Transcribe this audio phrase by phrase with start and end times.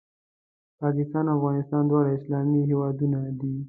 [0.81, 3.51] پاکستان او افغانستان دواړه اسلامي هېوادونه دي